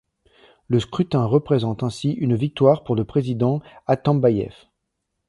[0.67, 4.55] Le scrutin représente ainsi une victoire pour le Président Atambaiev.